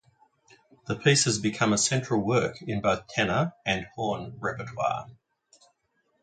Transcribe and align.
The 0.87 0.95
piece 0.95 1.25
has 1.25 1.37
become 1.37 1.73
a 1.73 1.77
central 1.77 2.21
work 2.21 2.59
in 2.63 2.81
both 2.81 3.05
tenor 3.05 3.53
and 3.67 3.85
horn 3.93 4.35
repertoire. 4.39 5.11